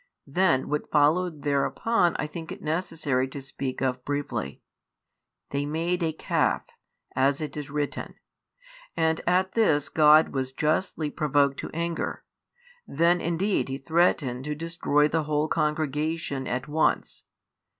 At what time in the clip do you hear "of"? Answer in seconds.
3.81-4.03